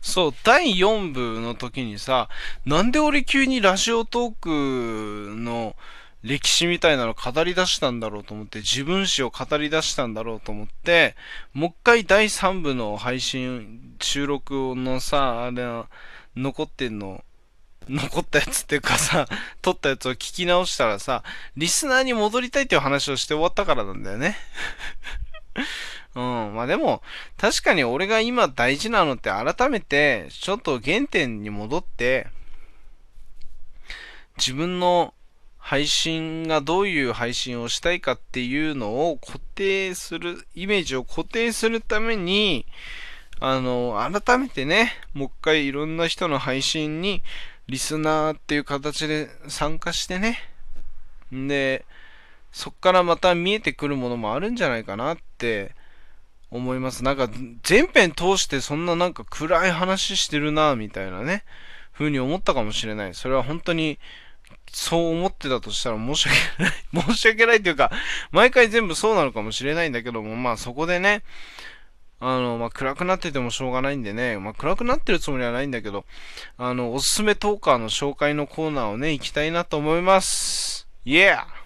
[0.00, 2.28] そう、第4部の時にさ、
[2.64, 5.76] なんで俺急にラジオトークの
[6.22, 11.16] 歴史みたいなの語り出したんだろうと思って、自分史を語り出したんだろうと思って、
[11.52, 15.64] もう一回第3部の配信、収録のさ、あれ、
[16.36, 17.24] 残ってんの、
[17.88, 19.26] 残ったやつっていうかさ、
[19.62, 21.22] 撮ったやつを聞き直したらさ、
[21.56, 24.36] リスナーに戻りたいっていう話をして終わったからなんだよね。
[26.14, 26.54] うん。
[26.54, 27.02] まあでも、
[27.36, 32.28] 確かに俺が今大事なのって改めて、ちょっと原点に戻って、
[34.36, 35.14] 自分の
[35.58, 42.66] 配信がどういう配信をしたいかっていうのを固定する、イメージを固定するために、
[43.38, 47.22] あの、改めてね、もう一回いろんな人の配信に
[47.68, 50.38] リスナーっていう形で参加してね。
[51.34, 51.84] んで、
[52.52, 55.74] そっからまた見えてくるものもあるんじゃないかなって
[56.50, 57.04] 思います。
[57.04, 57.28] なんか
[57.62, 61.44] 全編通してそんななんか暗い話してるなみたいなね、
[61.92, 63.14] 風に思ったかもしれない。
[63.14, 63.98] それは本当に
[64.72, 67.06] そう思ってたとしたら申し訳ない。
[67.14, 67.90] 申し訳ないというか、
[68.32, 71.22] 毎回全部そうなのかもしれないんだけども、まあそこでね、
[72.22, 76.04] あの、まあ、暗くなっててもしょうがないんでね、まあ、暗くなってるつもりはないんだけど、
[76.58, 80.86] あの、おすすめトーカーの紹介のコーナーをね、行きたいなと思います。
[81.06, 81.59] イエー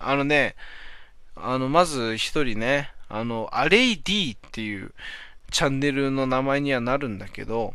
[0.00, 0.56] あのね、
[1.34, 4.92] あの、まず一人ね、あの、アレイ D っていう
[5.50, 7.74] チャンネルの名前にはなるんだけど、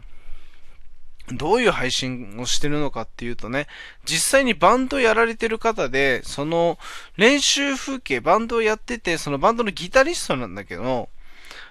[1.34, 3.68] どういう配信をしてるのかっていうとね、
[4.06, 6.78] 実際にバンドやられてる方で、その
[7.18, 11.10] 練習風景、バンドをやってて、そのバンドのギタリストなんだけど、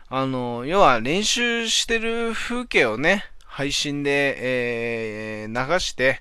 [0.08, 4.36] あの、要は練習してる風景をね、配信で、
[5.42, 6.20] えー、流して、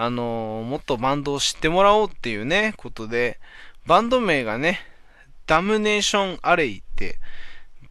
[0.00, 3.40] あの、もっとバンドを知ってもらおうっていうね、ことで、
[3.84, 4.78] バンド名がね、
[5.48, 7.18] ダムネーションアレイって、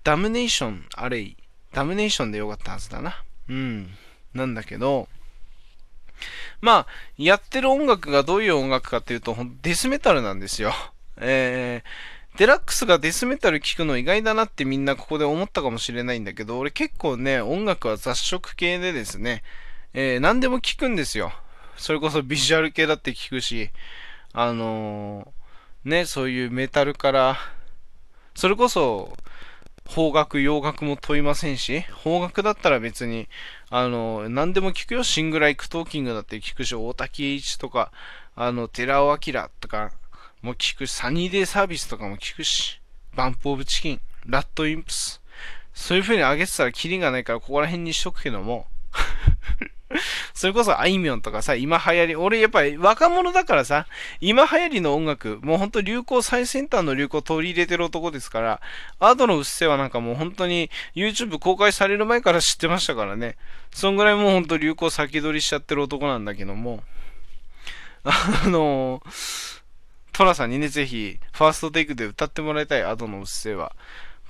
[0.05, 1.35] ダムネーションアレイ、
[1.73, 3.21] ダムネーションでよかったはずだな。
[3.49, 3.89] うん。
[4.33, 5.09] なんだけど、
[6.61, 10.71] まあ、やってる音楽がどういう音楽かっていうと、デスメタルなんですよ。
[11.17, 19.43] えー、デラックスがデスメタル聴くの意外だなってみんなここで思ったかもしれないんだけど、俺結構ね、音楽は雑食系でですね、
[19.93, 21.33] えー、何でも聴くんですよ。
[21.77, 23.69] それこそビジュアル系だって聴くし、
[24.33, 25.37] あのー
[25.87, 27.37] ね、そういうメタルから、
[28.35, 29.15] それこそ、
[29.85, 33.29] 邦楽、洋楽も問いませんし、邦楽だったら別に、
[33.69, 35.03] あの、何でも聞くよ。
[35.03, 37.93] SING LIKE TALKING だって聞くし、大瀧詠一とか、
[38.35, 39.93] あの、寺尾明とか
[40.41, 42.81] も聞くし、サニーデイサービスとかも聞くし、
[43.15, 45.21] バンプオブチキン、ラットインプス、
[45.73, 48.67] そういう風に上げてたらキリがないから、ここら辺にしとくけども、
[50.33, 53.87] それこそあいみょんとかさ、今流行り、俺やっぱり若者だからさ、
[54.19, 58.61] 今流行りの音楽、もうほんと流行最先端の流行を取り入れてる男ですから、
[58.99, 63.37] アートのうっせはなんかもう本当に YouTube 公開される前から知ってましたからね。
[63.71, 66.83] そんぐらいもうほんと流行先取りしちゃってる男なんだけども、
[68.03, 69.01] あの
[70.17, 73.75] トラさんにね、ぜひ、ファーストテイクで歌ってもらいたい、アドのうっせは。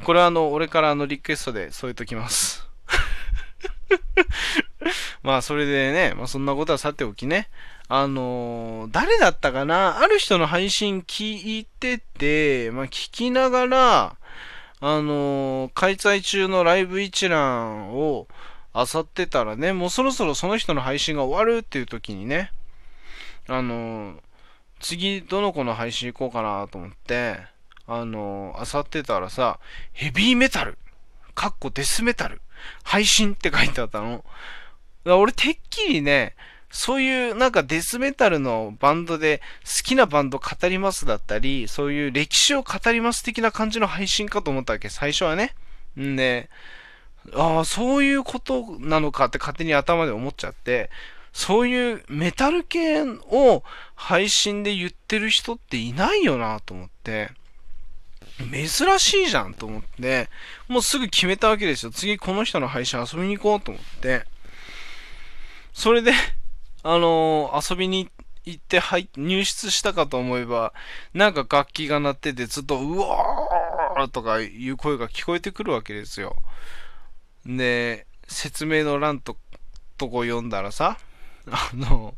[0.03, 2.67] これはあの、俺からあの、リクエストで添えときます。
[5.23, 7.49] まあ、それでね、まあ、そんなことはさておきね、
[7.89, 9.99] あのー、誰だったかな？
[9.99, 14.15] ある人の配信聞いてて、まあ、聞きながら、
[14.79, 18.27] あのー、開催中のライブ一覧を
[18.75, 22.51] 漁ってたらね、もうそろそろその人の配信が終わるっていう時にね、
[23.47, 24.19] あのー、
[24.79, 27.39] 次どの子の配信行こうかなと思って、
[27.87, 29.59] あの漁ってたらさ、
[29.93, 30.77] ヘビーメタル、
[31.33, 32.41] かっこデスメタル、
[32.83, 34.25] 配信って書いてあったの。
[35.15, 36.35] 俺てっきりね、
[36.69, 45.55] そういうなんかデスメタルのバンドで好きなバンド語りますだったり、そういう歴史を語ります的な感じの配信かと思ったわけ、最初はね。
[45.99, 46.49] んで、
[47.33, 50.89] ああ、そういうことなのかって勝手に頭で思っちゃって、
[51.33, 53.63] そういうメタル系を
[53.95, 57.29] 配信で言ってる人っていないよなと思って、
[58.39, 60.29] 珍しいじゃんと思って、
[60.67, 61.91] もうすぐ決めたわけですよ。
[61.91, 64.25] 次この人の配信遊びに行こうと思って。
[65.77, 66.11] それで、
[66.81, 68.09] あのー、遊びに
[68.45, 70.73] 行って入入室したかと思えば、
[71.13, 76.35] なんか楽器が鳴ってて、ずっと、うわーとかいう声が聞こえてくるわけですよ。
[77.45, 79.37] で、説明の欄と、
[79.99, 80.97] とこ読んだらさ、
[81.51, 82.15] あの、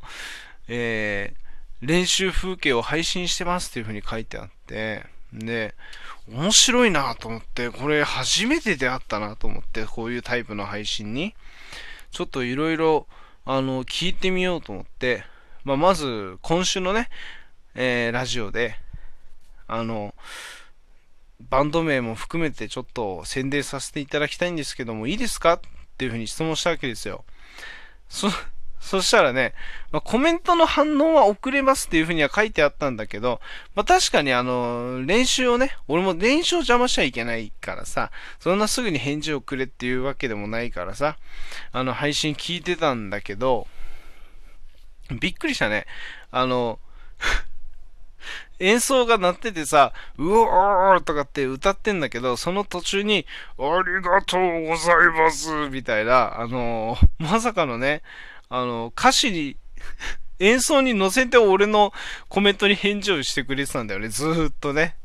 [0.70, 5.76] えー、練習風景を配信してますっていう風に書いてあって、で、
[6.30, 11.36] 面白いなと思って、これ初めて出会ったなと思って、こういうタイプの配信に、
[12.12, 13.06] ちょっといろいろ
[13.52, 15.24] あの、聞いてみようと思って、
[15.64, 17.10] まあ、まず、今週のね、
[17.74, 18.76] えー、ラジオで、
[19.68, 20.14] あの、
[21.50, 25.54] バンド名も含めてちょっと宣伝させていただきたいんですけども、いいですか？
[25.54, 25.60] っ
[25.98, 27.26] ていうふうに質問したわけですよ。
[28.08, 28.28] そ、
[28.80, 29.54] そしたらね、
[29.92, 33.42] まあ、コメントの反応は遅れますっていうふうには書いてあったんだけど、
[33.76, 41.18] まあ、確かにあの、練習をね、俺も練習を邪魔しちゃいけないからさ、そんなすぐに返事をくれっていうわけでもないからさ、
[41.72, 43.68] あの、配信聞いてたんだけど、
[45.20, 45.86] びっくりしたね。
[46.32, 46.80] あの、
[48.60, 53.26] 演奏が鳴っててさ、うおーとかって歌ってんだけど、その途中に、
[53.58, 58.04] ありがとうございますみたいな、あの、まさかのね、
[58.50, 59.58] あの、歌詞に
[60.40, 61.94] 演奏に乗せて俺の
[62.30, 64.96] コメントに返事をしてくれてたんだよね、ずーっとね。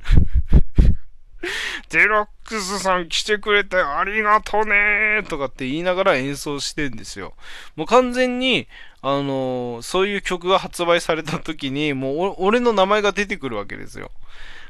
[1.90, 7.34] デラックスさん来てくれてありがとうねとかって言いながら演奏してんですよ。
[7.76, 8.68] もう完全に、
[9.02, 14.10] あのー、そういう曲が発売された時に、もう俺の名前が出てくるわけですよ。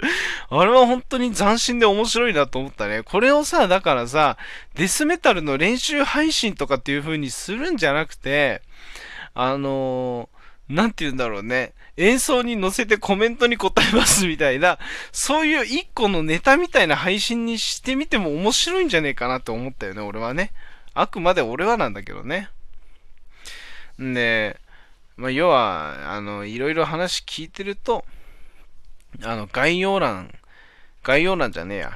[0.50, 3.02] あれは本当に斬新で面白いなと思ったね。
[3.02, 4.36] これをさ、だからさ、
[4.74, 8.62] デスメタルの練習配信とかっていう風にするんじゃなくて、
[9.34, 11.72] あのー、なんて言うんだろうね。
[11.96, 14.78] 演奏に乗せてコメントに答えますみたいな、
[15.10, 20.52] そういう一個のネタみたいな配信にしてみても面白いんじゃねえかなって思ったよね、俺はね。
[20.94, 22.50] あくまで俺はなんだけどね。
[24.00, 24.60] んで、
[25.16, 28.04] まあ、要は、あの、いろいろ話聞いてると、
[29.22, 30.32] あの、概要欄、
[31.02, 31.92] 概要欄じゃねえや。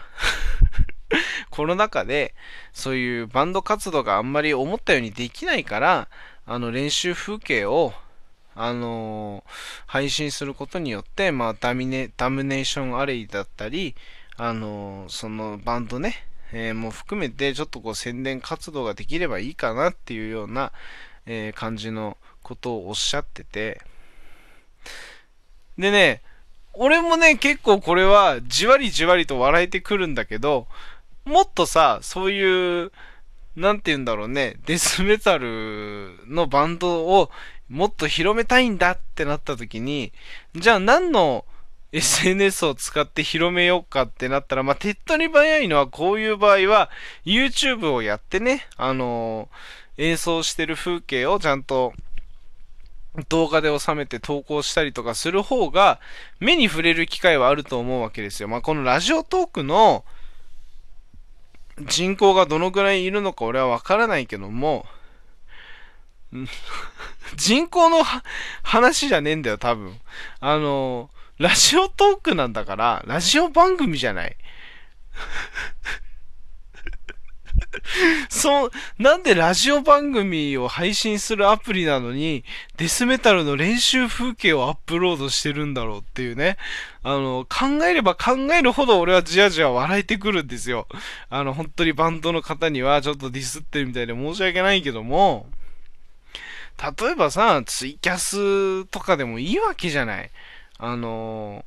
[1.50, 2.34] コロナ禍で、
[2.72, 6.08] そういうバンド活動があんまり思ったようにできないから、
[6.46, 7.92] あの、練習風景を、
[8.54, 9.50] あのー、
[9.86, 13.94] 配信することによって、まあ、ダミネ、ダムネーションアレイだったり、
[14.36, 20.72] あのー、そのバンドね、えー、も含めてちょっとこう宣伝活動ができればいいかなっていうような、
[21.26, 23.80] えー、感じのことをおっしゃってて
[25.78, 26.22] でね
[26.74, 30.66] 俺もね結構これはじわりじわりと笑えてくるんだけど
[31.24, 32.92] もっとさそういう
[33.56, 37.30] なんて言うんだろうねデスメタルのバンドを
[37.68, 40.12] もっと広めたいんだってなった時に
[40.54, 41.44] じゃあ何の
[41.92, 46.90] SNS を使って広めようかってなったら、まあ、手っ取り早いのはこういう場合は、
[47.26, 51.92] YouTube をやってね、あのー、演奏してる風景をちゃんと
[53.28, 56.00] 動画で収めて投稿したりとかする方が、
[56.40, 58.48] 目に触れる機会はあると思うわけですよ。
[58.48, 60.04] まあ、このラジオトークの
[61.80, 64.86] 人口がどのぐらいいるのか俺はわからないけども、
[67.36, 68.02] 人口の
[68.62, 70.00] 話じゃねえんだよ、多分。
[70.40, 74.36] あのラジオトークなんだから、ラジオ番組じゃない。
[78.28, 82.44] そう、なんでラジオ番組を配信するアプリなのに、
[82.76, 86.56] デスメタルの練習風景をアップロードしてるんだろうっていうね。
[87.02, 90.86] あの、考えれば考えるほど俺はじわじわ笑えてくるんですよ。
[91.30, 95.46] あの、本当にバンドの方にはちょっとディスってるみたいで申し訳ないけども、
[97.00, 100.30] 例えばさ、ツイキャスとかでもいいわけじゃない。
[100.78, 101.64] あの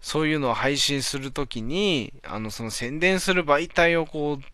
[0.00, 4.44] そういうのを配信するときに、あの、その宣伝する媒体をこう、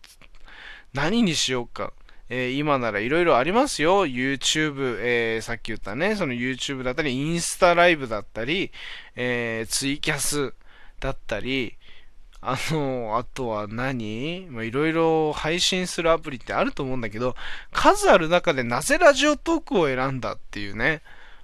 [0.95, 1.93] 何にしようか。
[2.27, 4.07] えー、今ならいろいろありますよ。
[4.07, 8.71] YouTube、えー、さっき言ったね、その YouTube だったり、インスタライブだったり、
[9.15, 10.55] えー、ツイキャス
[10.99, 11.75] だったり、
[12.41, 14.47] あの、あとは何？
[14.49, 17.35] いろいろ配信するアプリってあると思うんだけど、
[17.71, 21.01] 数ある中でなぜラジオトークを選んだっていうね。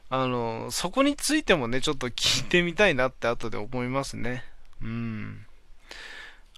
[0.10, 4.44] あの、そこについてもね、ちょっと聞いてみたいなって後で思いますね。
[4.82, 5.46] うん。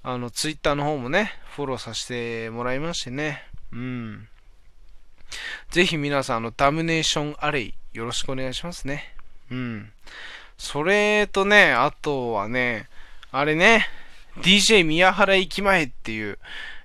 [0.05, 3.41] あの、ツイッターの方もね、フォローさせてもらいましてね。
[3.71, 4.27] うん。
[5.71, 9.15] ぜひ皆さん、あの、ダムネーションアレイ、よろしくお願いしますね。
[9.49, 9.91] うん。
[10.57, 12.89] それとね、あとはね、
[13.31, 13.87] あれね、
[14.41, 16.37] DJ 宮原駅前っていう、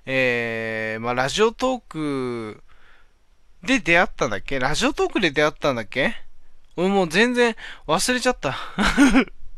[0.05, 2.63] えー、まあ、ラジオトーク
[3.63, 4.59] で出会ったんだっけ？
[4.59, 6.15] ラジオトークで出会ったんだっけ？
[6.77, 8.55] 俺もう全然忘れちゃった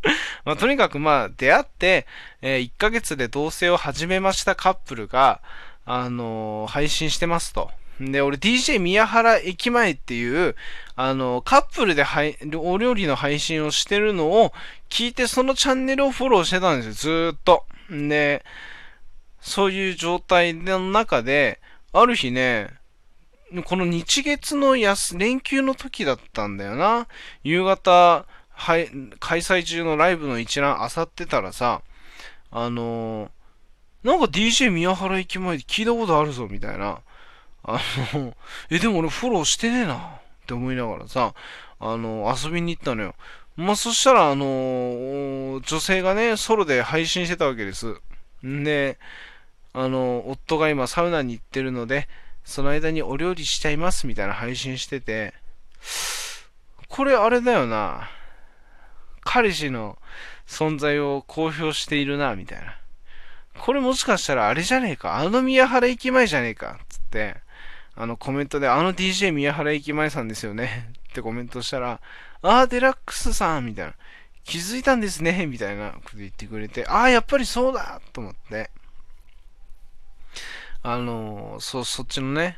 [0.46, 2.08] まあ、とにかくまあ出会って、
[2.41, 5.41] えー、1ヶ月で同棲を始めましたカップルが、
[5.86, 7.72] あのー、配信してますと。
[8.00, 10.55] で、俺 DJ 宮原駅前っていう、
[10.96, 14.53] あの、カップルではいお料理の配信をしてるのを
[14.89, 17.65] 聞いてそのチャンネルをフォローしてたんですよ、ずーっと。
[17.89, 18.43] で、
[19.39, 21.60] そういう状態の中で、
[21.93, 22.70] ある日ね、
[23.65, 27.08] この日月の安、連休の時だったんだよな。
[27.43, 28.25] 夕方、
[28.62, 28.88] 開
[29.39, 31.82] 催中のライブの一覧漁ってたらさ、
[32.51, 37.00] あのー、なんか DJ 宮原駅前で聞いたことあるぞ、みたいな。
[37.63, 37.80] あ
[38.13, 38.36] の、
[38.70, 40.00] え、でも俺フォローしてねえな、っ
[40.46, 41.34] て思いながらさ、
[41.80, 43.15] あの、遊びに行ったのよ。
[43.56, 47.96] まあ、そしたら、あのー、女性がね、ソロで配信してたわけです。
[48.46, 48.98] んで、
[49.74, 52.08] あの、夫が今サウナに行ってるので、
[52.44, 55.34] その間にお料理しちゃいますみたいな配信してて、
[56.89, 58.10] これあれだよな。
[59.33, 59.97] 彼氏の
[60.45, 62.77] 存在を公表しているな、みたいな。
[63.59, 65.17] これもしかしたらあれじゃねえか？
[65.17, 66.79] あの宮原駅前じゃねえか？
[66.89, 67.38] つって、
[67.95, 70.91] あのコメントで、あの DJ 宮原駅前さんですよね？
[71.11, 72.01] ってコメントしたら、
[72.41, 73.93] あーデラックスさんみたいな。
[74.43, 78.69] 気づいたんですねみたいなこと言ってくれて、ああ、やっぱりそうだと思って。
[80.83, 82.57] あのそ、そっちのね、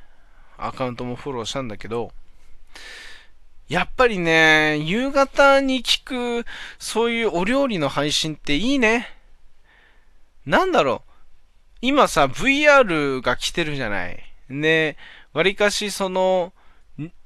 [0.57, 2.13] アカウントもフォローしたんだけど、
[3.73, 6.03] やっぱりね、夕方に聞
[6.43, 6.45] く、
[6.77, 9.07] そういうお料理の配信っていいね。
[10.45, 11.11] なんだろう。
[11.81, 14.23] 今さ、VR が来てるじゃない。
[14.47, 14.95] ね、
[15.33, 16.53] わりかしその、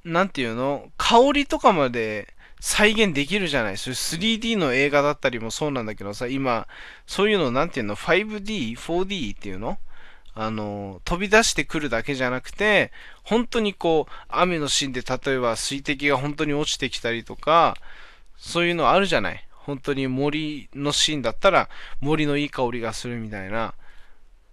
[0.04, 0.90] なんていうの？
[0.96, 2.28] 香りとかまで
[2.60, 6.66] 再現できるじゃないそれ 3D の映画だったりもそうなんだけどさ、今、
[7.06, 9.76] そういうのなんていうの ?5D、4D っていうの？
[10.40, 12.92] あの、飛び出してくるだけじゃなくて、
[13.24, 17.76] 本当にこう、雨のシーンで例えば水滴が本当に落ちてきたりとか、
[18.36, 19.44] そういうのあるじゃない？
[19.50, 21.68] 本当に森のシーンだったら
[22.00, 23.74] 森のいい香りがするみたいな。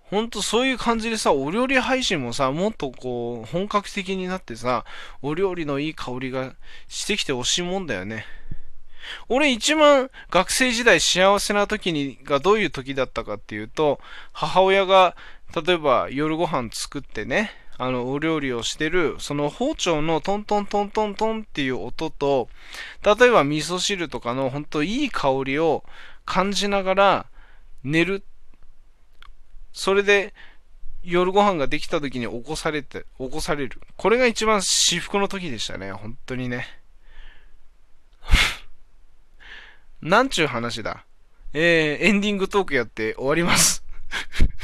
[0.10, 4.86] ほんとそういう感じでさ、お料理配信もさ、もっとこう、本格的になってさ、
[5.22, 6.54] お料理のいい香りが
[6.88, 8.26] してきてほしいもんだよね。
[9.30, 14.00] 俺一番学生時代幸せな時にがどういう時だったかっていうと、
[14.32, 15.16] 母親が
[15.56, 22.50] 例えば夜ご飯作ってね、あの、お料理をしてる、その包丁のトントントントントンっていう音と、
[23.04, 25.84] 例えば味噌汁とかの本当いい香りを
[26.26, 27.26] 感じながら
[27.84, 28.24] 寝る
[29.76, 30.34] それで
[31.04, 33.80] 夜ご飯ができた時に起こされて、起こされる。
[33.98, 35.92] これが一番至福の時でしたね。
[35.92, 36.66] 本当にね。
[40.02, 41.06] なんちゅう話だ。
[41.54, 43.84] えー、エンディングトークやって終わります